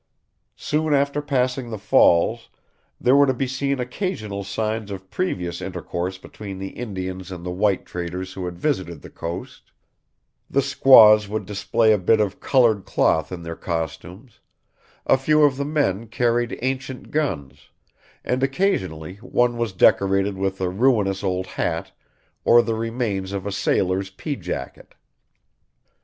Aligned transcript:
Soon 0.55 0.95
after 0.95 1.21
passing 1.21 1.69
the 1.69 1.77
Falls, 1.77 2.49
there 2.99 3.15
were 3.15 3.27
to 3.27 3.35
be 3.35 3.45
seen 3.45 3.79
occasional 3.79 4.43
signs 4.43 4.89
of 4.89 5.11
previous 5.11 5.61
intercourse 5.61 6.17
between 6.17 6.57
the 6.57 6.69
Indians 6.71 7.31
and 7.31 7.45
the 7.45 7.51
white 7.51 7.85
traders 7.85 8.33
who 8.33 8.45
had 8.45 8.57
visited 8.57 9.03
the 9.03 9.11
coast, 9.11 9.71
the 10.49 10.63
squaws 10.63 11.29
would 11.29 11.45
display 11.45 11.93
a 11.93 11.99
bit 11.99 12.19
of 12.19 12.39
colored 12.39 12.83
cloth 12.83 13.31
in 13.31 13.43
their 13.43 13.55
costumes; 13.55 14.39
a 15.05 15.19
few 15.19 15.43
of 15.43 15.55
the 15.55 15.65
men 15.65 16.07
carried 16.07 16.57
ancient 16.63 17.11
guns, 17.11 17.69
and 18.25 18.41
occasionally 18.41 19.17
one 19.17 19.55
was 19.55 19.71
decorated 19.71 20.35
with 20.35 20.59
a 20.59 20.69
ruinous 20.69 21.23
old 21.23 21.45
hat 21.45 21.91
or 22.43 22.63
the 22.63 22.73
remains 22.73 23.33
of 23.33 23.45
a 23.45 23.51
sailor's 23.51 24.09
pea 24.09 24.35
jacket. 24.35 24.95